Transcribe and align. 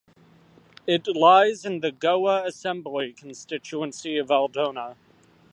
It 0.87 1.05
lies 1.07 1.63
in 1.63 1.81
the 1.81 1.91
Goa 1.91 2.43
Assembly 2.47 3.13
constituency 3.13 4.17
of 4.17 4.29
Aldona. 4.31 4.95